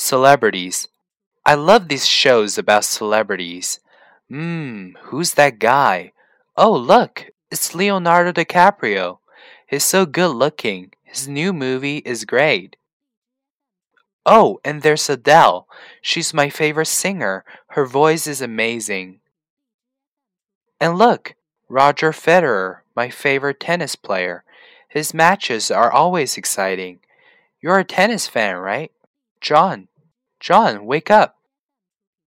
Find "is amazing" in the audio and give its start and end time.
18.26-19.20